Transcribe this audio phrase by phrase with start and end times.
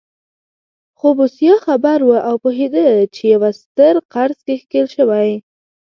[0.97, 2.83] خو بوسیا خبر و او پوهېده
[3.15, 5.29] په یوه ستر قرض کې ښکېل شوی.